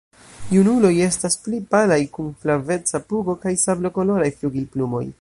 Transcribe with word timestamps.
Junuloj 0.53 0.91
estas 1.07 1.37
pli 1.43 1.59
palaj, 1.75 1.99
kun 2.17 2.33
flaveca 2.45 3.05
pugo 3.13 3.39
kaj 3.45 3.57
sablokoloraj 3.69 4.35
flugilplumoj. 4.43 5.09